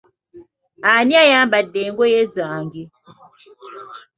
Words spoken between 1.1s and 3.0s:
ayambadde engoye zange?